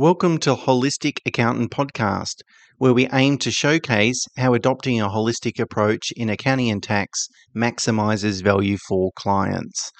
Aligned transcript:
Welcome 0.00 0.38
to 0.38 0.54
Holistic 0.54 1.18
Accountant 1.26 1.70
Podcast, 1.70 2.36
where 2.78 2.94
we 2.94 3.06
aim 3.12 3.36
to 3.36 3.50
showcase 3.50 4.24
how 4.38 4.54
adopting 4.54 4.98
a 4.98 5.10
holistic 5.10 5.60
approach 5.60 6.10
in 6.16 6.30
accounting 6.30 6.70
and 6.70 6.82
tax 6.82 7.28
maximizes 7.54 8.42
value 8.42 8.78
for 8.88 9.10
clients. 9.14 9.90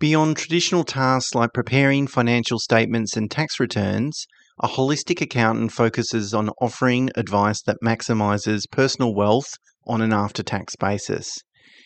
Beyond 0.00 0.36
traditional 0.36 0.82
tasks 0.82 1.36
like 1.36 1.52
preparing 1.54 2.08
financial 2.08 2.58
statements 2.58 3.16
and 3.16 3.30
tax 3.30 3.60
returns, 3.60 4.26
a 4.60 4.66
holistic 4.66 5.20
accountant 5.20 5.70
focuses 5.70 6.34
on 6.34 6.50
offering 6.60 7.10
advice 7.14 7.62
that 7.62 7.76
maximizes 7.80 8.62
personal 8.72 9.14
wealth 9.14 9.52
on 9.86 10.00
an 10.00 10.12
after 10.12 10.42
tax 10.42 10.74
basis. 10.74 11.32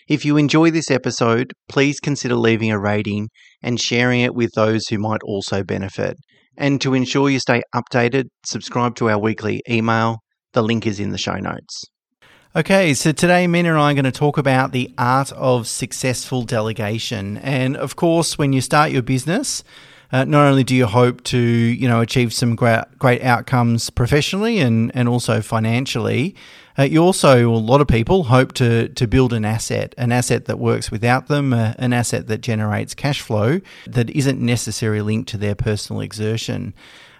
If 0.08 0.24
you 0.24 0.38
enjoy 0.38 0.70
this 0.70 0.90
episode, 0.90 1.52
please 1.68 2.00
consider 2.00 2.34
leaving 2.34 2.70
a 2.70 2.80
rating 2.80 3.28
and 3.62 3.78
sharing 3.78 4.22
it 4.22 4.34
with 4.34 4.52
those 4.54 4.88
who 4.88 4.96
might 4.96 5.20
also 5.22 5.62
benefit. 5.62 6.16
And 6.58 6.80
to 6.80 6.92
ensure 6.92 7.30
you 7.30 7.38
stay 7.38 7.62
updated, 7.74 8.24
subscribe 8.44 8.96
to 8.96 9.08
our 9.08 9.18
weekly 9.18 9.62
email. 9.70 10.18
The 10.54 10.62
link 10.62 10.86
is 10.86 10.98
in 10.98 11.10
the 11.10 11.18
show 11.18 11.36
notes. 11.36 11.84
Okay, 12.56 12.94
so 12.94 13.12
today 13.12 13.46
Mena 13.46 13.70
and 13.70 13.78
I 13.78 13.92
are 13.92 13.94
going 13.94 14.04
to 14.04 14.10
talk 14.10 14.38
about 14.38 14.72
the 14.72 14.92
art 14.98 15.30
of 15.32 15.68
successful 15.68 16.42
delegation. 16.42 17.36
And 17.38 17.76
of 17.76 17.94
course, 17.94 18.36
when 18.36 18.52
you 18.52 18.60
start 18.60 18.90
your 18.90 19.02
business, 19.02 19.62
uh, 20.12 20.24
not 20.24 20.46
only 20.46 20.64
do 20.64 20.74
you 20.74 20.86
hope 20.86 21.22
to 21.24 21.38
you 21.38 21.88
know 21.88 22.00
achieve 22.00 22.32
some 22.32 22.54
great 22.54 22.84
great 22.98 23.22
outcomes 23.22 23.90
professionally 23.90 24.58
and 24.58 24.90
and 24.94 25.08
also 25.08 25.40
financially, 25.40 26.34
uh, 26.78 26.82
you 26.82 27.02
also 27.02 27.50
a 27.50 27.56
lot 27.56 27.80
of 27.80 27.86
people 27.86 28.24
hope 28.24 28.52
to 28.54 28.88
to 28.88 29.06
build 29.06 29.32
an 29.32 29.44
asset, 29.44 29.94
an 29.98 30.12
asset 30.12 30.46
that 30.46 30.58
works 30.58 30.90
without 30.90 31.26
them, 31.26 31.52
uh, 31.52 31.74
an 31.78 31.92
asset 31.92 32.26
that 32.28 32.40
generates 32.40 32.94
cash 32.94 33.20
flow 33.20 33.60
that 33.86 34.08
isn't 34.10 34.40
necessarily 34.40 35.02
linked 35.02 35.28
to 35.28 35.36
their 35.36 35.54
personal 35.54 36.00
exertion. 36.00 36.74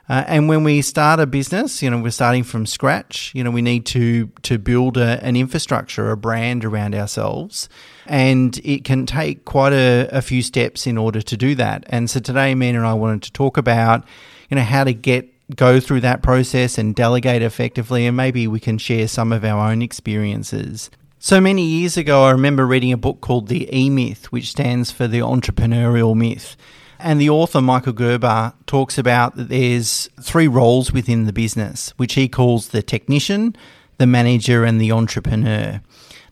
Uh, 0.09 0.25
and 0.27 0.49
when 0.49 0.65
we 0.65 0.81
start 0.81 1.21
a 1.21 1.27
business, 1.27 1.83
you 1.83 1.91
know, 1.91 2.01
we're 2.01 2.11
starting 2.11 2.43
from 2.43 2.65
scratch. 2.65 3.31
You 3.35 3.45
know, 3.45 3.51
we 3.51 3.61
need 3.61 3.85
to 3.87 4.29
to 4.43 4.59
build 4.59 4.97
a, 4.97 5.23
an 5.23 5.37
infrastructure, 5.37 6.11
a 6.11 6.17
brand 6.17 6.65
around 6.65 6.95
ourselves, 6.95 7.69
and 8.07 8.59
it 8.65 8.85
can 8.85 9.05
take 9.05 9.45
quite 9.45 9.75
a, 9.75 10.09
a 10.11 10.23
few 10.23 10.41
steps 10.41 10.87
in 10.87 10.97
order 10.97 11.21
to 11.21 11.37
do 11.37 11.55
that. 11.57 11.85
And 11.89 12.09
so 12.09 12.21
today, 12.21 12.55
Mena 12.55 12.79
and 12.79 12.87
I 12.87 12.95
wanted 12.95 13.23
to 13.25 13.33
talk 13.33 13.59
about, 13.59 14.05
you 14.49 14.57
know, 14.57 14.63
how 14.63 14.85
to 14.85 14.95
get 14.95 15.29
go 15.55 15.81
through 15.81 16.01
that 16.01 16.23
process 16.23 16.79
and 16.79 16.95
delegate 16.95 17.43
effectively, 17.43 18.07
and 18.07 18.17
maybe 18.17 18.47
we 18.47 18.61
can 18.61 18.79
share 18.79 19.09
some 19.09 19.31
of 19.31 19.45
our 19.45 19.71
own 19.71 19.83
experiences. 19.83 20.91
So 21.19 21.41
many 21.41 21.65
years 21.65 21.97
ago, 21.97 22.25
I 22.25 22.31
remember 22.31 22.67
reading 22.67 22.93
a 22.93 22.97
book 22.97 23.21
called 23.21 23.49
The 23.49 23.69
E 23.77 23.91
Myth, 23.91 24.33
which 24.33 24.51
stands 24.51 24.91
for 24.91 25.09
the 25.09 25.19
entrepreneurial 25.19 26.15
myth. 26.15 26.57
And 26.99 27.21
the 27.21 27.31
author, 27.31 27.61
Michael 27.61 27.93
Gerber, 27.93 28.53
talks 28.67 28.99
about 28.99 29.37
that 29.37 29.49
there's 29.49 30.09
three 30.21 30.49
roles 30.49 30.93
within 30.93 31.27
the 31.27 31.33
business, 31.33 31.95
which 31.97 32.15
he 32.15 32.29
calls 32.29 32.69
the 32.69 32.83
technician, 32.83 33.55
the 33.99 34.07
manager, 34.07 34.65
and 34.65 34.81
the 34.81 34.91
entrepreneur. 34.91 35.81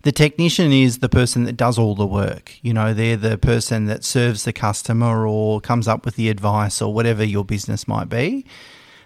The 0.03 0.13
technician 0.13 0.73
is 0.73 0.99
the 0.99 1.09
person 1.09 1.45
that 1.45 1.57
does 1.57 1.79
all 1.79 1.95
the 1.95 2.07
work. 2.07 2.53
You 2.63 2.73
know, 2.73 2.95
they're 2.95 3.17
the 3.17 3.39
person 3.39 3.87
that 3.87 4.05
serves 4.05 4.45
the 4.45 4.53
customer 4.53 5.27
or 5.27 5.61
comes 5.61 5.89
up 5.89 6.05
with 6.05 6.17
the 6.17 6.29
advice 6.29 6.83
or 6.83 6.93
whatever 6.93 7.25
your 7.25 7.45
business 7.45 7.89
might 7.89 8.09
be. 8.09 8.45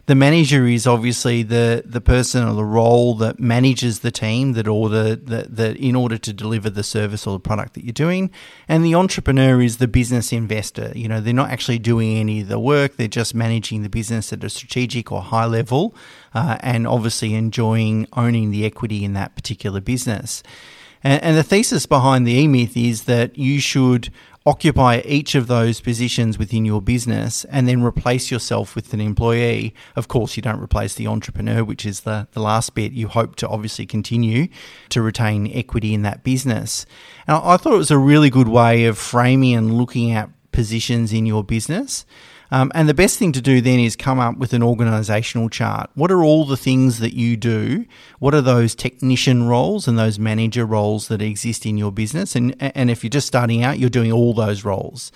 The 0.06 0.14
manager 0.14 0.66
is 0.66 0.86
obviously 0.86 1.42
the, 1.42 1.82
the 1.84 2.00
person 2.00 2.46
or 2.46 2.54
the 2.54 2.64
role 2.64 3.14
that 3.16 3.38
manages 3.38 4.00
the 4.00 4.10
team 4.10 4.54
that 4.54 4.64
that, 4.64 5.56
that 5.56 5.76
in 5.76 5.94
order 5.94 6.18
to 6.18 6.32
deliver 6.32 6.68
the 6.70 6.82
service 6.82 7.26
or 7.26 7.34
the 7.34 7.40
product 7.40 7.74
that 7.74 7.84
you're 7.84 7.92
doing. 7.92 8.30
And 8.66 8.84
the 8.84 8.94
entrepreneur 8.94 9.60
is 9.60 9.76
the 9.76 9.88
business 9.88 10.32
investor. 10.32 10.92
You 10.94 11.08
know, 11.08 11.20
they're 11.20 11.32
not 11.32 11.50
actually 11.50 11.78
doing 11.78 12.16
any 12.16 12.40
of 12.40 12.48
the 12.48 12.58
work, 12.58 12.96
they're 12.96 13.08
just 13.08 13.34
managing 13.34 13.82
the 13.82 13.88
business 13.88 14.32
at 14.32 14.42
a 14.42 14.50
strategic 14.50 15.12
or 15.12 15.22
high 15.22 15.46
level 15.46 15.94
uh, 16.34 16.56
and 16.60 16.86
obviously 16.86 17.34
enjoying 17.34 18.06
owning 18.14 18.50
the 18.50 18.64
equity 18.64 19.04
in 19.04 19.12
that 19.14 19.36
particular 19.36 19.80
business. 19.80 20.42
And, 21.02 21.22
and 21.22 21.36
the 21.36 21.42
thesis 21.42 21.86
behind 21.86 22.26
the 22.26 22.32
E 22.32 22.46
Myth 22.46 22.76
is 22.76 23.04
that 23.04 23.38
you 23.38 23.60
should 23.60 24.10
occupy 24.46 25.02
each 25.04 25.34
of 25.34 25.48
those 25.48 25.80
positions 25.80 26.38
within 26.38 26.64
your 26.64 26.80
business 26.80 27.44
and 27.46 27.68
then 27.68 27.82
replace 27.82 28.30
yourself 28.30 28.74
with 28.74 28.92
an 28.94 29.00
employee. 29.00 29.74
Of 29.96 30.08
course, 30.08 30.36
you 30.36 30.42
don't 30.42 30.60
replace 30.60 30.94
the 30.94 31.06
entrepreneur, 31.06 31.62
which 31.62 31.84
is 31.84 32.00
the, 32.00 32.26
the 32.32 32.40
last 32.40 32.74
bit. 32.74 32.92
You 32.92 33.08
hope 33.08 33.36
to 33.36 33.48
obviously 33.48 33.84
continue 33.84 34.48
to 34.88 35.02
retain 35.02 35.50
equity 35.52 35.92
in 35.92 36.02
that 36.02 36.24
business. 36.24 36.86
And 37.26 37.36
I 37.36 37.58
thought 37.58 37.74
it 37.74 37.78
was 37.78 37.90
a 37.90 37.98
really 37.98 38.30
good 38.30 38.48
way 38.48 38.86
of 38.86 38.96
framing 38.96 39.54
and 39.54 39.74
looking 39.74 40.12
at 40.12 40.30
positions 40.52 41.12
in 41.12 41.26
your 41.26 41.44
business. 41.44 42.06
Um, 42.50 42.72
and 42.74 42.88
the 42.88 42.94
best 42.94 43.18
thing 43.18 43.32
to 43.32 43.40
do 43.40 43.60
then 43.60 43.78
is 43.78 43.96
come 43.96 44.18
up 44.18 44.36
with 44.36 44.52
an 44.52 44.62
organizational 44.62 45.48
chart. 45.48 45.90
What 45.94 46.10
are 46.10 46.22
all 46.22 46.44
the 46.44 46.56
things 46.56 46.98
that 46.98 47.14
you 47.14 47.36
do? 47.36 47.86
What 48.18 48.34
are 48.34 48.40
those 48.40 48.74
technician 48.74 49.46
roles 49.46 49.86
and 49.86 49.98
those 49.98 50.18
manager 50.18 50.66
roles 50.66 51.08
that 51.08 51.22
exist 51.22 51.64
in 51.64 51.78
your 51.78 51.92
business? 51.92 52.34
And, 52.34 52.56
and 52.60 52.90
if 52.90 53.04
you're 53.04 53.10
just 53.10 53.28
starting 53.28 53.62
out, 53.62 53.78
you're 53.78 53.90
doing 53.90 54.12
all 54.12 54.34
those 54.34 54.64
roles. 54.64 55.12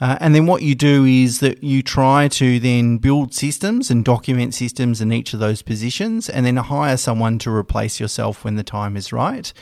Uh, 0.00 0.16
and 0.20 0.34
then 0.34 0.46
what 0.46 0.62
you 0.62 0.74
do 0.74 1.04
is 1.04 1.38
that 1.38 1.62
you 1.62 1.80
try 1.80 2.26
to 2.26 2.58
then 2.58 2.98
build 2.98 3.32
systems 3.32 3.88
and 3.88 4.04
document 4.04 4.52
systems 4.52 5.00
in 5.00 5.12
each 5.12 5.32
of 5.32 5.38
those 5.38 5.62
positions 5.62 6.28
and 6.28 6.44
then 6.44 6.56
hire 6.56 6.96
someone 6.96 7.38
to 7.38 7.54
replace 7.54 8.00
yourself 8.00 8.42
when 8.42 8.56
the 8.56 8.64
time 8.64 8.96
is 8.96 9.12
right. 9.12 9.52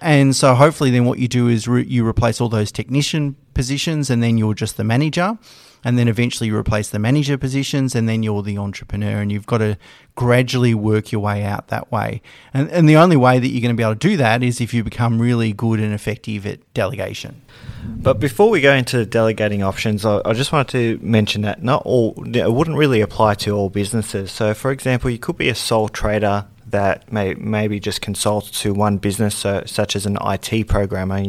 And 0.00 0.36
so 0.36 0.54
hopefully 0.54 0.90
then 0.90 1.04
what 1.04 1.18
you 1.18 1.26
do 1.26 1.48
is 1.48 1.66
re- 1.66 1.84
you 1.84 2.06
replace 2.06 2.40
all 2.40 2.48
those 2.48 2.70
technician 2.70 3.34
positions 3.58 4.08
and 4.08 4.22
then 4.22 4.38
you're 4.38 4.54
just 4.54 4.76
the 4.76 4.84
manager 4.84 5.36
and 5.82 5.98
then 5.98 6.06
eventually 6.06 6.46
you 6.46 6.56
replace 6.56 6.90
the 6.90 6.98
manager 7.00 7.36
positions 7.36 7.96
and 7.96 8.08
then 8.08 8.22
you're 8.22 8.44
the 8.44 8.56
entrepreneur 8.56 9.20
and 9.20 9.32
you've 9.32 9.46
got 9.46 9.58
to 9.58 9.76
gradually 10.14 10.74
work 10.74 11.10
your 11.10 11.20
way 11.20 11.42
out 11.42 11.66
that 11.66 11.90
way. 11.90 12.22
And, 12.54 12.70
and 12.70 12.88
the 12.88 12.94
only 12.94 13.16
way 13.16 13.40
that 13.40 13.48
you're 13.48 13.60
going 13.60 13.74
to 13.74 13.76
be 13.76 13.82
able 13.82 13.96
to 13.96 14.08
do 14.08 14.16
that 14.16 14.44
is 14.44 14.60
if 14.60 14.72
you 14.72 14.84
become 14.84 15.20
really 15.20 15.52
good 15.52 15.80
and 15.80 15.92
effective 15.92 16.46
at 16.46 16.72
delegation. 16.72 17.42
But 17.84 18.20
before 18.20 18.48
we 18.48 18.60
go 18.60 18.72
into 18.72 19.04
delegating 19.04 19.64
options 19.64 20.04
I, 20.04 20.20
I 20.24 20.34
just 20.34 20.52
wanted 20.52 20.68
to 20.70 21.04
mention 21.04 21.42
that 21.42 21.60
not 21.60 21.82
all 21.84 22.14
it 22.32 22.52
wouldn't 22.52 22.76
really 22.76 23.00
apply 23.00 23.34
to 23.42 23.56
all 23.56 23.70
businesses. 23.70 24.30
So 24.30 24.54
for 24.54 24.70
example 24.70 25.10
you 25.10 25.18
could 25.18 25.36
be 25.36 25.48
a 25.48 25.56
sole 25.56 25.88
trader 25.88 26.46
that 26.70 27.12
may 27.12 27.34
maybe 27.34 27.80
just 27.80 28.00
consult 28.00 28.46
to 28.52 28.72
one 28.72 28.98
business, 28.98 29.36
so, 29.36 29.62
such 29.66 29.96
as 29.96 30.06
an 30.06 30.18
IT 30.20 30.68
programmer. 30.68 31.22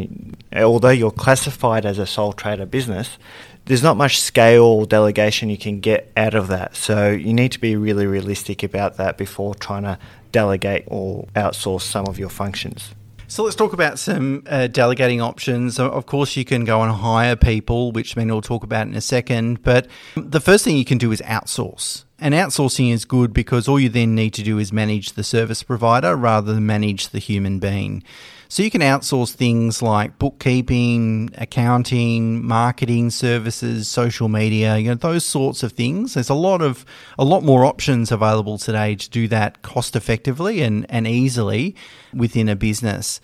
Although 0.53 0.89
you're 0.89 1.11
classified 1.11 1.85
as 1.85 1.97
a 1.97 2.05
sole 2.05 2.33
trader 2.33 2.65
business, 2.65 3.17
there's 3.65 3.83
not 3.83 3.97
much 3.97 4.19
scale 4.19 4.63
or 4.63 4.85
delegation 4.85 5.49
you 5.49 5.57
can 5.57 5.79
get 5.79 6.11
out 6.17 6.33
of 6.33 6.47
that. 6.47 6.75
So 6.75 7.11
you 7.11 7.33
need 7.33 7.51
to 7.51 7.59
be 7.59 7.75
really 7.75 8.07
realistic 8.07 8.63
about 8.63 8.97
that 8.97 9.17
before 9.17 9.53
trying 9.53 9.83
to 9.83 9.99
delegate 10.31 10.85
or 10.87 11.27
outsource 11.35 11.81
some 11.81 12.07
of 12.07 12.17
your 12.17 12.29
functions. 12.29 12.95
So 13.27 13.43
let's 13.43 13.55
talk 13.55 13.73
about 13.73 13.99
some 13.99 14.43
uh, 14.47 14.65
delegating 14.65 15.21
options. 15.21 15.79
Of 15.79 16.07
course, 16.07 16.35
you 16.35 16.43
can 16.43 16.65
go 16.65 16.81
and 16.81 16.91
hire 16.91 17.35
people, 17.35 17.91
which 17.91 18.15
we 18.15 18.25
will 18.25 18.41
talk 18.41 18.63
about 18.63 18.87
in 18.87 18.95
a 18.95 19.01
second. 19.01 19.61
But 19.61 19.87
the 20.15 20.39
first 20.39 20.65
thing 20.65 20.75
you 20.77 20.85
can 20.85 20.97
do 20.97 21.11
is 21.11 21.21
outsource. 21.21 22.05
And 22.21 22.33
outsourcing 22.33 22.91
is 22.91 23.05
good 23.05 23.33
because 23.33 23.67
all 23.67 23.79
you 23.79 23.87
then 23.87 24.13
need 24.13 24.33
to 24.33 24.43
do 24.43 24.57
is 24.57 24.73
manage 24.73 25.13
the 25.13 25.23
service 25.23 25.63
provider 25.63 26.15
rather 26.15 26.53
than 26.53 26.65
manage 26.65 27.09
the 27.09 27.19
human 27.19 27.59
being. 27.59 28.03
So 28.49 28.63
you 28.63 28.71
can 28.71 28.81
outsource 28.81 29.31
things 29.33 29.81
like 29.81 30.17
bookkeeping, 30.17 31.29
accounting, 31.37 32.43
marketing 32.45 33.11
services, 33.11 33.87
social 33.87 34.27
media, 34.27 34.77
you 34.77 34.89
know, 34.89 34.95
those 34.95 35.25
sorts 35.25 35.63
of 35.63 35.73
things. 35.73 36.15
There's 36.15 36.29
a 36.29 36.33
lot 36.33 36.61
of 36.61 36.83
a 37.17 37.23
lot 37.23 37.43
more 37.43 37.63
options 37.63 38.11
available 38.11 38.57
today 38.57 38.95
to 38.95 39.09
do 39.09 39.27
that 39.27 39.61
cost 39.61 39.95
effectively 39.95 40.61
and, 40.61 40.85
and 40.89 41.07
easily 41.07 41.75
within 42.13 42.49
a 42.49 42.55
business 42.55 43.21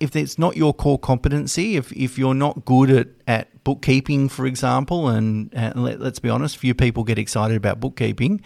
if 0.00 0.14
it's 0.14 0.38
not 0.38 0.56
your 0.56 0.72
core 0.72 0.98
competency, 0.98 1.76
if, 1.76 1.92
if 1.92 2.18
you're 2.18 2.34
not 2.34 2.64
good 2.64 2.90
at, 2.90 3.08
at 3.26 3.57
bookkeeping, 3.68 4.30
for 4.30 4.46
example, 4.46 5.08
and, 5.08 5.50
and 5.52 5.84
let, 5.84 6.00
us 6.00 6.18
be 6.18 6.30
honest, 6.30 6.56
few 6.56 6.72
people 6.72 7.04
get 7.04 7.18
excited 7.18 7.54
about 7.54 7.78
bookkeeping, 7.78 8.40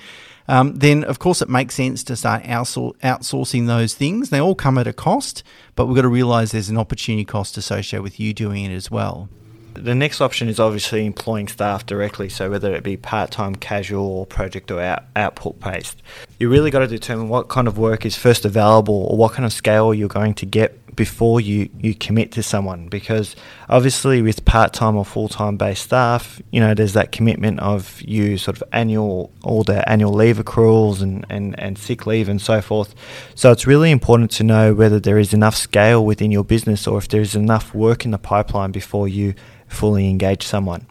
um, 0.48 0.74
then 0.74 1.04
of 1.04 1.20
course 1.20 1.40
it 1.40 1.48
makes 1.48 1.76
sense 1.76 2.02
to 2.02 2.16
start 2.16 2.42
outsourcing 2.42 3.68
those 3.68 3.94
things. 3.94 4.30
They 4.30 4.40
all 4.40 4.56
come 4.56 4.78
at 4.78 4.88
a 4.88 4.92
cost, 4.92 5.44
but 5.76 5.86
we've 5.86 5.94
got 5.94 6.02
to 6.02 6.08
realize 6.08 6.50
there's 6.50 6.70
an 6.70 6.76
opportunity 6.76 7.24
cost 7.24 7.56
associated 7.56 8.02
with 8.02 8.18
you 8.18 8.34
doing 8.34 8.64
it 8.64 8.74
as 8.74 8.90
well. 8.90 9.28
The 9.74 9.94
next 9.94 10.20
option 10.20 10.48
is 10.48 10.58
obviously 10.58 11.06
employing 11.06 11.46
staff 11.46 11.86
directly, 11.86 12.28
so 12.28 12.50
whether 12.50 12.74
it 12.74 12.82
be 12.82 12.96
part 12.96 13.30
time, 13.30 13.54
casual, 13.54 14.04
or 14.04 14.26
project 14.26 14.72
or 14.72 14.80
out, 14.80 15.04
output 15.14 15.60
based. 15.60 16.02
You 16.40 16.48
really 16.48 16.72
got 16.72 16.80
to 16.80 16.88
determine 16.88 17.28
what 17.28 17.48
kind 17.48 17.68
of 17.68 17.78
work 17.78 18.04
is 18.04 18.16
first 18.16 18.44
available 18.44 19.06
or 19.08 19.16
what 19.16 19.34
kind 19.34 19.46
of 19.46 19.52
scale 19.52 19.94
you're 19.94 20.08
going 20.08 20.34
to 20.34 20.46
get 20.46 20.81
before 20.94 21.40
you, 21.40 21.68
you 21.78 21.94
commit 21.94 22.32
to 22.32 22.42
someone 22.42 22.88
because 22.88 23.34
obviously 23.68 24.22
with 24.22 24.44
part-time 24.44 24.96
or 24.96 25.04
full-time 25.04 25.56
based 25.56 25.84
staff 25.84 26.40
you 26.50 26.60
know 26.60 26.74
there's 26.74 26.92
that 26.92 27.12
commitment 27.12 27.58
of 27.60 28.00
you 28.02 28.36
sort 28.36 28.56
of 28.56 28.62
annual 28.72 29.32
all 29.42 29.62
the 29.62 29.88
annual 29.88 30.12
leave 30.12 30.36
accruals 30.36 31.00
and, 31.00 31.24
and, 31.30 31.58
and 31.58 31.78
sick 31.78 32.06
leave 32.06 32.28
and 32.28 32.40
so 32.40 32.60
forth 32.60 32.94
so 33.34 33.50
it's 33.50 33.66
really 33.66 33.90
important 33.90 34.30
to 34.30 34.42
know 34.42 34.74
whether 34.74 35.00
there 35.00 35.18
is 35.18 35.32
enough 35.32 35.54
scale 35.54 36.04
within 36.04 36.30
your 36.30 36.44
business 36.44 36.86
or 36.86 36.98
if 36.98 37.08
there 37.08 37.20
is 37.20 37.34
enough 37.34 37.74
work 37.74 38.04
in 38.04 38.10
the 38.10 38.18
pipeline 38.18 38.70
before 38.70 39.08
you 39.08 39.34
fully 39.68 40.08
engage 40.08 40.42
someone 40.42 40.86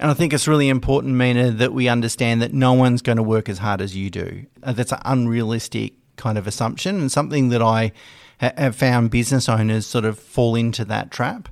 And 0.00 0.10
I 0.10 0.14
think 0.14 0.32
it's 0.32 0.48
really 0.48 0.68
important, 0.68 1.14
Mena, 1.14 1.52
that 1.52 1.72
we 1.72 1.88
understand 1.88 2.42
that 2.42 2.52
no 2.52 2.72
one's 2.72 3.00
going 3.00 3.16
to 3.16 3.22
work 3.22 3.48
as 3.48 3.58
hard 3.58 3.80
as 3.80 3.94
you 3.94 4.10
do. 4.10 4.46
That's 4.60 4.90
an 4.90 4.98
unrealistic 5.04 5.92
kind 6.24 6.38
of 6.38 6.46
assumption 6.46 6.98
and 6.98 7.12
something 7.12 7.50
that 7.50 7.60
I 7.60 7.92
ha- 8.40 8.56
have 8.56 8.74
found 8.74 9.10
business 9.10 9.46
owners 9.46 9.86
sort 9.86 10.06
of 10.06 10.18
fall 10.18 10.54
into 10.54 10.82
that 10.86 11.10
trap. 11.10 11.50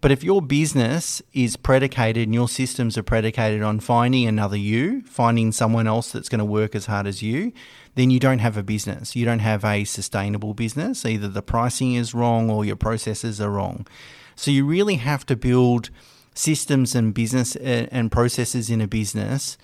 But 0.00 0.12
if 0.12 0.24
your 0.24 0.40
business 0.40 1.22
is 1.34 1.56
predicated 1.56 2.24
and 2.24 2.34
your 2.34 2.48
systems 2.48 2.96
are 2.96 3.02
predicated 3.02 3.62
on 3.62 3.80
finding 3.80 4.26
another 4.26 4.56
you, 4.56 5.02
finding 5.02 5.52
someone 5.52 5.86
else 5.86 6.10
that's 6.10 6.30
going 6.30 6.40
to 6.46 6.54
work 6.60 6.74
as 6.74 6.86
hard 6.86 7.06
as 7.06 7.22
you, 7.22 7.52
then 7.96 8.10
you 8.10 8.18
don't 8.18 8.40
have 8.40 8.56
a 8.56 8.62
business. 8.62 9.14
You 9.14 9.26
don't 9.26 9.40
have 9.52 9.62
a 9.64 9.84
sustainable 9.84 10.54
business. 10.54 11.04
Either 11.04 11.28
the 11.28 11.42
pricing 11.42 11.94
is 11.94 12.14
wrong 12.14 12.50
or 12.50 12.64
your 12.64 12.76
processes 12.76 13.40
are 13.40 13.50
wrong. 13.50 13.86
So 14.36 14.50
you 14.50 14.64
really 14.66 14.96
have 14.96 15.24
to 15.26 15.36
build 15.36 15.90
systems 16.34 16.94
and 16.94 17.14
business 17.14 17.56
uh, 17.56 17.86
and 17.90 18.10
processes 18.10 18.70
in 18.70 18.80
a 18.80 18.88
business 18.88 19.56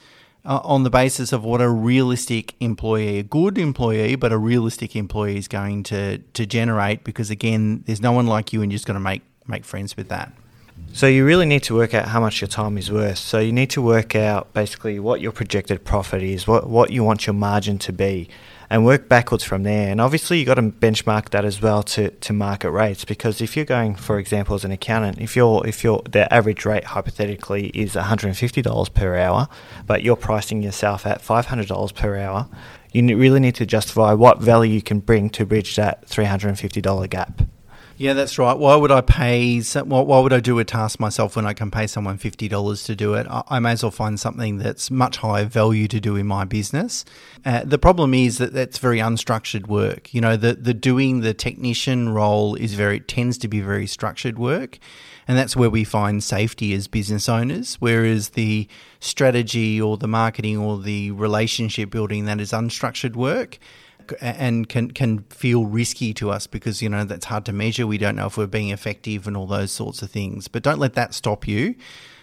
uh, 0.44 0.60
on 0.64 0.82
the 0.82 0.90
basis 0.90 1.32
of 1.32 1.44
what 1.44 1.60
a 1.60 1.69
realistic 1.69 2.54
employee, 2.60 3.19
a 3.19 3.22
good 3.22 3.58
employee, 3.58 4.14
but 4.16 4.32
a 4.32 4.38
realistic 4.38 4.96
employee 4.96 5.37
is 5.37 5.48
going 5.48 5.82
to 5.84 6.19
to 6.19 6.46
generate. 6.46 7.04
Because 7.04 7.31
again, 7.31 7.82
there's 7.87 8.00
no 8.00 8.12
one 8.12 8.26
like 8.26 8.52
you, 8.52 8.62
and 8.62 8.70
you're 8.70 8.76
just 8.76 8.87
going 8.87 8.94
to 8.94 9.00
make 9.00 9.22
make 9.46 9.64
friends 9.64 9.96
with 9.96 10.08
that. 10.08 10.32
So 10.93 11.06
you 11.06 11.25
really 11.25 11.47
need 11.47 11.62
to 11.65 11.75
work 11.75 11.94
out 11.94 12.09
how 12.09 12.21
much 12.21 12.41
your 12.41 12.49
time 12.49 12.77
is 12.77 12.91
worth. 12.91 13.19
So 13.19 13.38
you 13.38 13.53
need 13.53 13.71
to 13.71 13.81
work 13.81 14.15
out 14.17 14.53
basically 14.53 14.99
what 14.99 15.21
your 15.21 15.32
projected 15.32 15.85
profit 15.85 16.23
is, 16.23 16.47
what 16.47 16.69
what 16.69 16.91
you 16.91 17.05
want 17.05 17.27
your 17.27 17.35
margin 17.35 17.79
to 17.79 17.93
be, 17.93 18.29
and 18.69 18.85
work 18.85 19.09
backwards 19.09 19.44
from 19.44 19.62
there. 19.62 19.91
And 19.91 20.00
obviously 20.00 20.38
you've 20.38 20.47
got 20.47 20.55
to 20.55 20.62
benchmark 20.62 21.31
that 21.31 21.44
as 21.44 21.62
well 21.62 21.82
to, 21.85 22.11
to 22.11 22.32
market 22.32 22.71
rates 22.71 23.05
because 23.05 23.41
if 23.41 23.56
you're 23.56 23.65
going, 23.65 23.94
for 23.94 24.19
example, 24.19 24.55
as 24.55 24.65
an 24.65 24.73
accountant, 24.73 25.21
if 25.21 25.37
you're 25.37 25.67
if 25.67 25.85
you're 25.85 26.03
the 26.11 26.32
average 26.32 26.65
rate 26.65 26.85
hypothetically 26.85 27.69
is 27.69 27.94
$150 27.94 28.94
per 28.94 29.17
hour, 29.17 29.49
but 29.87 30.03
you're 30.03 30.17
pricing 30.17 30.62
yourself 30.62 31.06
at 31.06 31.23
$500 31.23 31.94
per 31.94 32.19
hour, 32.19 32.49
you 32.93 33.17
really 33.17 33.41
need 33.41 33.55
to 33.55 33.67
justify 33.67 34.12
what 34.12 34.41
value 34.41 34.75
you 34.75 34.83
can 34.83 35.00
bring 35.00 35.31
to 35.31 35.47
bridge 35.47 35.76
that 35.76 36.06
$350 36.09 37.09
gap. 37.11 37.43
Yeah, 38.00 38.14
that's 38.14 38.38
right. 38.38 38.56
Why 38.56 38.76
would 38.76 38.91
I 38.91 39.02
pay? 39.02 39.61
Why 39.61 40.20
would 40.20 40.32
I 40.32 40.41
do 40.41 40.58
a 40.58 40.64
task 40.64 40.99
myself 40.99 41.37
when 41.37 41.44
I 41.44 41.52
can 41.52 41.70
pay 41.70 41.87
someone 41.87 42.17
fifty 42.17 42.49
dollars 42.49 42.85
to 42.85 42.97
do 42.97 43.12
it? 43.12 43.26
I 43.29 43.58
may 43.58 43.73
as 43.73 43.82
well 43.82 43.91
find 43.91 44.19
something 44.19 44.56
that's 44.56 44.91
much 44.91 45.19
higher 45.19 45.44
value 45.44 45.87
to 45.88 46.00
do 46.00 46.17
in 46.17 46.26
my 46.26 46.47
business. 46.47 47.05
Uh, 47.44 47.62
the 47.62 47.76
problem 47.76 48.14
is 48.14 48.38
that 48.38 48.55
that's 48.55 48.79
very 48.79 49.00
unstructured 49.00 49.67
work. 49.67 50.14
You 50.14 50.23
know, 50.23 50.38
the 50.38 50.55
the 50.55 50.73
doing 50.73 51.20
the 51.20 51.35
technician 51.35 52.08
role 52.08 52.55
is 52.55 52.73
very 52.73 53.00
tends 53.00 53.37
to 53.37 53.49
be 53.49 53.61
very 53.61 53.87
structured 53.87 54.38
work, 54.38 54.79
and 55.29 55.37
that's 55.37 55.55
where 55.55 55.69
we 55.69 55.85
find 55.85 56.25
safety 56.25 56.73
as 56.73 56.88
business 56.88 57.29
owners. 57.29 57.75
Whereas 57.81 58.31
the 58.31 58.67
strategy 59.00 59.79
or 59.79 59.99
the 59.99 60.08
marketing 60.08 60.56
or 60.56 60.79
the 60.79 61.11
relationship 61.11 61.91
building 61.91 62.25
that 62.25 62.41
is 62.41 62.52
unstructured 62.52 63.14
work 63.14 63.58
and 64.21 64.69
can 64.69 64.91
can 64.91 65.21
feel 65.31 65.67
risky 65.67 66.12
to 66.15 66.31
us 66.31 66.47
because 66.47 66.83
you 66.83 66.89
know 66.89 67.05
that's 67.05 67.27
hard 67.27 67.45
to 67.47 67.53
measure. 67.53 67.87
We 67.87 67.99
don't 67.99 68.17
know 68.17 68.27
if 68.27 68.37
we're 68.37 68.47
being 68.47 68.71
effective 68.71 69.27
and 69.27 69.37
all 69.37 69.47
those 69.47 69.73
sorts 69.73 70.03
of 70.03 70.11
things. 70.11 70.49
But 70.49 70.62
don't 70.62 70.79
let 70.79 70.95
that 70.95 71.15
stop 71.15 71.47
you. 71.47 71.75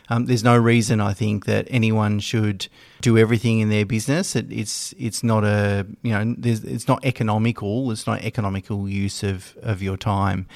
Um, 0.10 0.26
there's 0.26 0.44
no 0.44 0.58
reason 0.58 1.02
I 1.02 1.14
think 1.14 1.46
that 1.46 1.68
anyone 1.70 2.20
should 2.20 2.68
do 3.02 3.18
everything 3.18 3.60
in 3.60 3.70
their 3.70 3.86
business. 3.86 4.36
It, 4.36 4.52
it's 4.52 4.94
it's 4.98 5.24
not 5.24 5.44
a 5.44 5.86
you 6.02 6.12
know 6.12 6.36
it's 6.44 6.88
not 6.88 7.04
economical. 7.06 7.92
It's 7.92 8.08
not 8.08 8.24
economical 8.24 8.88
use 8.88 9.24
of 9.24 9.58
of 9.62 9.82
your 9.82 9.98
time. 9.98 10.48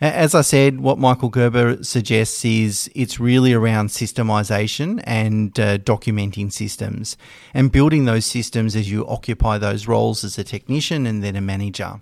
As 0.00 0.32
I 0.32 0.42
said, 0.42 0.80
what 0.80 0.96
Michael 0.96 1.28
Gerber 1.28 1.82
suggests 1.82 2.44
is 2.44 2.88
it's 2.94 3.18
really 3.18 3.52
around 3.52 3.88
systemization 3.88 5.02
and 5.02 5.58
uh, 5.58 5.78
documenting 5.78 6.52
systems 6.52 7.16
and 7.52 7.72
building 7.72 8.04
those 8.04 8.24
systems 8.24 8.76
as 8.76 8.88
you 8.88 9.04
occupy 9.08 9.58
those 9.58 9.88
roles 9.88 10.22
as 10.22 10.38
a 10.38 10.44
technician 10.44 11.04
and 11.04 11.24
then 11.24 11.34
a 11.34 11.40
manager. 11.40 12.00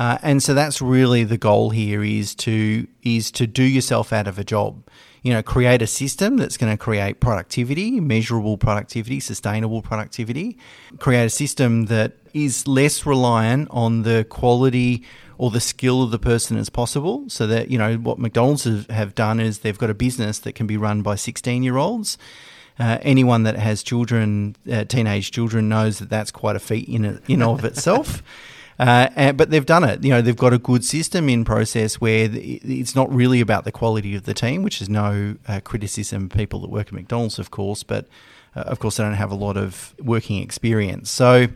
Uh, 0.00 0.16
and 0.22 0.42
so 0.42 0.54
that's 0.54 0.80
really 0.80 1.24
the 1.24 1.36
goal 1.36 1.68
here 1.68 2.02
is 2.02 2.34
to 2.34 2.86
is 3.02 3.30
to 3.30 3.46
do 3.46 3.62
yourself 3.62 4.14
out 4.14 4.26
of 4.26 4.38
a 4.38 4.44
job. 4.44 4.82
You 5.22 5.34
know, 5.34 5.42
create 5.42 5.82
a 5.82 5.86
system 5.86 6.38
that's 6.38 6.56
going 6.56 6.72
to 6.72 6.78
create 6.78 7.20
productivity, 7.20 8.00
measurable 8.00 8.56
productivity, 8.56 9.20
sustainable 9.20 9.82
productivity. 9.82 10.56
Create 10.98 11.26
a 11.26 11.30
system 11.30 11.84
that 11.86 12.14
is 12.32 12.66
less 12.66 13.04
reliant 13.04 13.68
on 13.70 14.00
the 14.04 14.24
quality 14.30 15.04
or 15.36 15.50
the 15.50 15.60
skill 15.60 16.02
of 16.02 16.12
the 16.12 16.18
person 16.18 16.56
as 16.56 16.70
possible. 16.70 17.28
So 17.28 17.46
that, 17.48 17.70
you 17.70 17.76
know, 17.76 17.96
what 17.96 18.18
McDonald's 18.18 18.64
have 18.88 19.14
done 19.14 19.38
is 19.38 19.58
they've 19.58 19.76
got 19.76 19.90
a 19.90 19.94
business 19.94 20.38
that 20.38 20.54
can 20.54 20.66
be 20.66 20.78
run 20.78 21.02
by 21.02 21.16
16 21.16 21.62
year 21.62 21.76
olds. 21.76 22.16
Uh, 22.78 22.96
anyone 23.02 23.42
that 23.42 23.56
has 23.56 23.82
children, 23.82 24.56
uh, 24.72 24.84
teenage 24.84 25.30
children, 25.30 25.68
knows 25.68 25.98
that 25.98 26.08
that's 26.08 26.30
quite 26.30 26.56
a 26.56 26.60
feat 26.60 26.88
in 26.88 27.20
in 27.28 27.42
of 27.42 27.66
itself. 27.66 28.22
Uh, 28.80 29.10
and, 29.14 29.36
but 29.36 29.50
they've 29.50 29.66
done 29.66 29.84
it. 29.84 30.02
You 30.02 30.08
know, 30.08 30.22
they've 30.22 30.34
got 30.34 30.54
a 30.54 30.58
good 30.58 30.86
system 30.86 31.28
in 31.28 31.44
process 31.44 32.00
where 32.00 32.30
it's 32.32 32.94
not 32.94 33.12
really 33.12 33.42
about 33.42 33.64
the 33.64 33.72
quality 33.72 34.16
of 34.16 34.22
the 34.22 34.32
team, 34.32 34.62
which 34.62 34.80
is 34.80 34.88
no 34.88 35.36
uh, 35.46 35.60
criticism 35.62 36.24
of 36.24 36.30
people 36.30 36.60
that 36.60 36.70
work 36.70 36.86
at 36.86 36.94
McDonald's, 36.94 37.38
of 37.38 37.50
course. 37.50 37.82
But 37.82 38.06
uh, 38.56 38.60
of 38.60 38.78
course, 38.78 38.96
they 38.96 39.04
don't 39.04 39.12
have 39.12 39.30
a 39.30 39.34
lot 39.34 39.58
of 39.58 39.94
working 39.98 40.42
experience. 40.42 41.10
So 41.10 41.48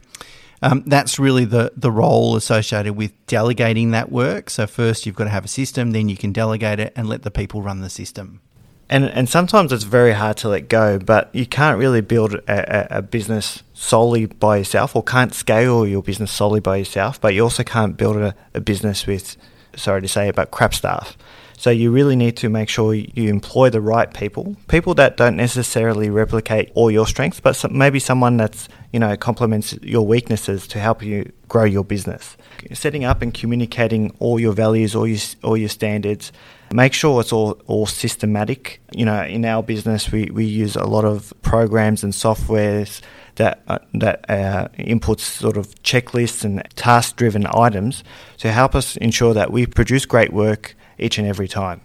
um, 0.61 0.83
that's 0.87 1.19
really 1.19 1.47
the, 1.47 1.73
the 1.75 1.91
role 1.91 2.37
associated 2.37 2.93
with 2.93 3.13
delegating 3.27 3.93
that 3.93 4.13
work. 4.13 4.51
So, 4.51 4.67
first, 4.67 5.07
you've 5.07 5.17
got 5.17 5.25
to 5.25 5.31
have 5.31 5.47
a 5.47 5.49
system, 5.49 5.93
then 5.93 6.11
you 6.11 6.19
can 6.19 6.31
delegate 6.31 6.79
it 6.79 6.93
and 6.95 7.09
let 7.09 7.23
the 7.23 7.31
people 7.31 7.63
run 7.63 7.81
the 7.81 7.89
system. 7.91 8.43
And, 8.91 9.07
and 9.07 9.29
sometimes 9.29 9.73
it's 9.73 9.85
very 9.85 10.13
hard 10.13 10.37
to 10.39 10.49
let 10.49 10.69
go, 10.69 10.99
but 10.99 11.35
you 11.35 11.47
can't 11.47 11.79
really 11.79 12.03
build 12.03 12.35
a, 12.35 12.99
a, 12.99 13.03
business 13.03 13.63
solely 13.73 14.27
by 14.27 14.59
yourself 14.59 14.95
or 14.95 15.03
can't 15.03 15.35
scale 15.35 15.87
your 15.87 16.03
business 16.03 16.31
solely 16.31 16.61
by 16.61 16.77
yourself, 16.77 17.19
but 17.21 17.33
you 17.35 17.43
also 17.43 17.65
can't 17.65 17.97
build 17.97 18.17
a, 18.17 18.35
a 18.53 18.61
business 18.61 19.07
with, 19.07 19.37
sorry 19.75 20.03
to 20.03 20.09
say, 20.09 20.31
but 20.31 20.51
crap 20.51 20.75
staff. 20.75 21.17
So 21.57 21.71
you 21.71 21.93
really 21.93 22.15
need 22.15 22.37
to 22.39 22.51
make 22.51 22.69
sure 22.69 22.95
you 22.95 23.31
employ 23.31 23.71
the 23.71 23.81
right 23.81 24.13
people, 24.13 24.55
people 24.69 24.95
that 24.97 25.17
don't 25.17 25.37
necessarily 25.37 26.11
replicate 26.11 26.71
all 26.75 26.91
your 26.91 27.07
strengths, 27.07 27.41
but 27.41 27.57
some, 27.57 27.79
maybe 27.79 27.99
someone 27.99 28.37
that's 28.37 28.69
you 28.93 29.01
know 29.01 29.17
complements 29.17 29.73
your 29.81 30.07
weaknesses 30.07 30.67
to 30.69 30.79
help 30.79 31.03
you 31.03 31.33
grow 31.49 31.65
your 31.65 31.85
business. 31.85 32.37
Setting 32.73 33.05
up 33.05 33.23
and 33.23 33.33
communicating 33.33 34.15
all 34.19 34.39
your 34.39 34.53
values, 34.53 34.95
all 34.95 35.07
your 35.07 35.21
all 35.43 35.57
your 35.57 35.69
standards. 35.69 36.33
Make 36.75 36.93
sure 36.93 37.21
it's 37.21 37.33
all, 37.33 37.53
all 37.67 37.87
systematic. 37.87 38.81
You 38.91 39.05
know, 39.05 39.23
in 39.23 39.45
our 39.45 39.63
business, 39.63 40.11
we, 40.11 40.25
we 40.33 40.45
use 40.45 40.75
a 40.75 40.83
lot 40.83 41.05
of 41.05 41.33
programs 41.41 42.03
and 42.03 42.13
softwares 42.13 43.01
that 43.37 43.63
uh, 43.69 43.79
that 43.93 44.29
uh, 44.29 44.67
inputs 44.77 45.21
sort 45.21 45.57
of 45.57 45.69
checklists 45.85 46.43
and 46.45 46.65
task 46.75 47.15
driven 47.15 47.47
items 47.47 48.03
to 48.39 48.51
help 48.51 48.75
us 48.75 48.97
ensure 48.97 49.33
that 49.35 49.53
we 49.53 49.67
produce 49.67 50.05
great 50.05 50.33
work 50.33 50.75
each 50.99 51.17
and 51.17 51.29
every 51.29 51.47
time. 51.47 51.81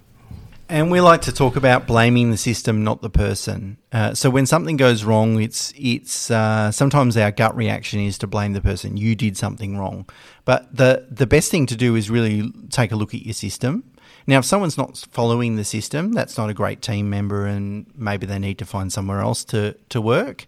And 0.67 0.89
we 0.89 1.01
like 1.01 1.21
to 1.21 1.31
talk 1.31 1.55
about 1.55 1.85
blaming 1.85 2.31
the 2.31 2.37
system, 2.37 2.83
not 2.83 3.03
the 3.03 3.11
person. 3.11 3.77
Uh, 3.91 4.15
so 4.15 4.31
when 4.31 4.47
something 4.47 4.75
goes 4.75 5.03
wrong, 5.03 5.39
it's 5.39 5.71
it's 5.75 6.31
uh, 6.31 6.71
sometimes 6.71 7.15
our 7.15 7.29
gut 7.29 7.55
reaction 7.55 7.99
is 7.99 8.17
to 8.17 8.27
blame 8.27 8.53
the 8.53 8.61
person. 8.61 8.97
You 8.97 9.15
did 9.15 9.37
something 9.37 9.77
wrong, 9.77 10.09
but 10.45 10.75
the 10.75 11.05
the 11.11 11.27
best 11.27 11.51
thing 11.51 11.67
to 11.67 11.75
do 11.75 11.95
is 11.95 12.09
really 12.09 12.51
take 12.71 12.91
a 12.91 12.95
look 12.95 13.13
at 13.13 13.21
your 13.21 13.35
system. 13.35 13.83
Now, 14.27 14.39
if 14.39 14.45
someone's 14.45 14.77
not 14.77 14.97
following 15.11 15.55
the 15.55 15.63
system, 15.63 16.13
that's 16.13 16.37
not 16.37 16.49
a 16.49 16.53
great 16.53 16.81
team 16.81 17.09
member, 17.09 17.45
and 17.45 17.85
maybe 17.95 18.25
they 18.25 18.39
need 18.39 18.57
to 18.59 18.65
find 18.65 18.91
somewhere 18.91 19.21
else 19.21 19.43
to 19.45 19.75
to 19.89 20.01
work. 20.01 20.45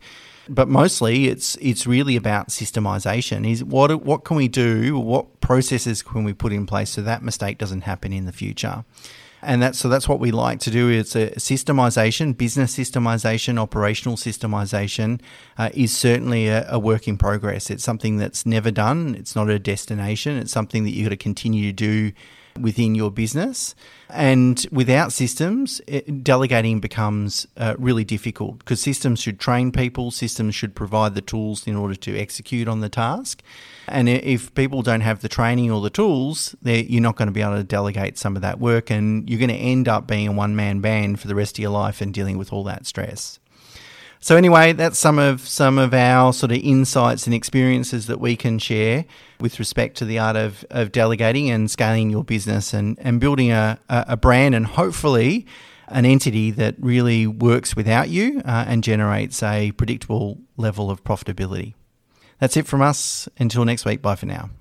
But 0.50 0.68
mostly, 0.68 1.28
it's 1.28 1.56
it's 1.58 1.88
really 1.88 2.16
about 2.16 2.50
systemization. 2.50 3.50
Is 3.50 3.64
what 3.64 4.04
what 4.04 4.24
can 4.24 4.38
we 4.38 4.48
do? 4.48 5.00
What 5.00 5.40
processes 5.40 6.02
can 6.02 6.24
we 6.24 6.34
put 6.34 6.52
in 6.52 6.66
place 6.66 6.90
so 6.92 7.02
that 7.02 7.24
mistake 7.24 7.58
doesn't 7.58 7.82
happen 7.82 8.12
in 8.12 8.26
the 8.26 8.32
future? 8.32 8.84
And 9.44 9.62
that's 9.62 9.80
so 9.80 9.90
that's 9.90 10.08
what 10.08 10.20
we 10.20 10.32
like 10.32 10.60
to 10.62 10.72
do. 10.72 10.90
It's 10.90 11.16
a 11.16 11.32
systemization, 11.32 12.38
business 12.38 12.78
systemization, 12.78 13.58
operational 13.58 14.16
systemization 14.16 15.20
uh, 15.58 15.70
is 15.74 15.96
certainly 15.96 16.48
a, 16.48 16.68
a, 16.70 16.78
work 16.78 17.08
in 17.08 17.18
progress. 17.18 17.72
It's 17.72 17.84
something 17.84 18.18
that's 18.18 18.46
never 18.46 18.70
done. 18.70 19.16
It's 19.16 19.36
not 19.36 19.50
a 19.50 19.58
destination. 19.58 20.38
It's 20.38 20.52
something 20.52 20.84
that 20.84 20.92
you've 20.92 21.06
got 21.06 21.10
to 21.10 21.18
continue 21.18 21.68
to 21.68 21.74
do 21.74 22.12
within 22.60 22.96
your 22.96 23.12
business. 23.12 23.76
And 24.10 24.66
without 24.72 25.14
systems, 25.14 25.82
it, 25.88 26.24
delegating 26.24 26.80
becomes 26.80 27.48
uh, 27.56 27.76
really 27.78 28.04
difficult 28.04 28.60
because 28.60 28.82
systems 28.82 29.22
should 29.22 29.40
train 29.40 29.72
people, 29.72 30.12
systems 30.12 30.54
should 30.54 30.76
provide 30.76 31.16
the 31.16 31.22
tools 31.22 31.66
in 31.66 31.76
order 31.76 31.96
to 31.96 32.18
execute 32.18 32.68
on 32.68 32.82
the 32.82 32.90
task. 32.90 33.42
And 33.88 34.10
if 34.10 34.54
people 34.54 34.82
don't 34.82 35.02
have 35.02 35.22
the 35.22 35.30
training 35.30 35.72
or 35.72 35.82
the 35.82 35.90
tools, 35.90 36.56
you're 36.64 37.02
not 37.02 37.16
going 37.16 37.28
to 37.28 37.34
be 37.34 37.42
able 37.42 37.56
to 37.56 37.64
delegate 37.64 38.18
some 38.18 38.36
of 38.36 38.42
that 38.42 38.60
work, 38.60 38.90
and 38.90 39.30
you're 39.30 39.40
going 39.40 39.50
to 39.50 39.56
end 39.56 39.88
up 39.88 40.08
being 40.08 40.28
a 40.28 40.32
one 40.32 40.56
man 40.56 40.82
band 40.82 41.20
for 41.20 41.28
the 41.28 41.36
rest 41.36 41.58
of 41.58 41.62
your 41.62 41.72
life 41.72 42.02
and 42.02 42.14
dealing 42.14 42.38
with 42.38 42.54
all 42.54 42.64
that 42.66 42.86
stress. 42.86 43.40
So 44.24 44.36
anyway, 44.36 44.74
that's 44.74 45.00
some 45.00 45.18
of 45.18 45.48
some 45.48 45.80
of 45.80 45.96
our 45.96 46.32
sort 46.32 46.52
of 46.52 46.60
insights 46.60 47.26
and 47.26 47.34
experiences 47.34 48.06
that 48.06 48.20
we 48.20 48.36
can 48.36 48.60
share 48.60 49.06
with 49.40 49.58
respect 49.58 49.98
to 49.98 50.06
the 50.06 50.20
art 50.20 50.36
of, 50.36 50.64
of 50.70 50.92
delegating 50.92 51.50
and 51.50 51.72
scaling 51.72 52.12
your 52.12 52.24
business 52.24 52.72
and, 52.72 53.00
and 53.02 53.20
building 53.20 53.52
a, 53.52 53.80
a 53.90 54.16
brand 54.16 54.54
and 54.54 54.68
hopefully 54.68 55.48
an 55.88 56.06
entity 56.06 56.52
that 56.52 56.76
really 56.78 57.26
works 57.26 57.76
without 57.76 58.10
you 58.10 58.44
uh, 58.46 58.64
and 58.68 58.84
generates 58.84 59.42
a 59.42 59.72
predictable 59.72 60.38
level 60.56 60.92
of 60.92 61.04
profitability. 61.04 61.74
That's 62.40 62.56
it 62.56 62.68
from 62.68 62.84
us. 62.84 63.28
Until 63.40 63.66
next 63.66 63.86
week, 63.86 64.04
bye 64.04 64.16
for 64.16 64.28
now. 64.28 64.52